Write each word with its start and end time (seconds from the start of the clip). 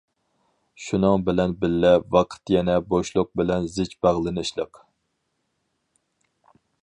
شۇنىڭ 0.85 1.25
بىلەن 1.27 1.51
بىللە، 1.63 1.91
ۋاقىت 2.15 2.53
يەنە 2.55 2.77
بوشلۇق 2.93 3.31
بىلەن 3.41 3.69
زىچ 3.75 3.95
باغلىنىشلىق. 4.07 4.83